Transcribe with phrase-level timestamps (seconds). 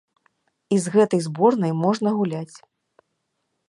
[0.75, 2.57] І з гэтай зборнай можна гуляць.